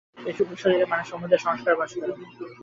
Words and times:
এই 0.21 0.33
সূক্ষ্মশরীরেই 0.37 0.89
মানুষের 0.91 1.09
সমুদয় 1.11 1.41
সংস্কার 1.45 1.73
বাস 1.79 1.91
করে। 1.95 2.13